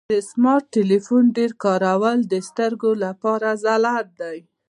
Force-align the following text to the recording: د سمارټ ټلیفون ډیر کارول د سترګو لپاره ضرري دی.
د 0.13 0.15
سمارټ 0.31 0.63
ټلیفون 0.75 1.23
ډیر 1.37 1.51
کارول 1.63 2.19
د 2.33 2.35
سترګو 2.49 2.91
لپاره 3.05 3.47
ضرري 3.63 4.01
دی. 4.19 4.37